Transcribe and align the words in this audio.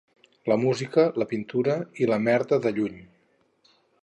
La 0.51 0.55
música, 0.61 1.03
la 1.23 1.27
pintura 1.35 1.75
i 2.05 2.09
la 2.13 2.21
merda, 2.31 2.63
de 2.65 2.73
lluny. 2.79 2.97